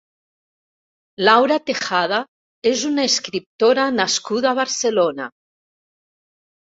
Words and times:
Laura 1.27 1.57
Tejada 1.67 2.21
és 2.71 2.87
una 2.91 3.05
escriptora 3.11 3.85
nascuda 4.01 4.51
a 4.55 4.59
Barcelona. 4.65 5.33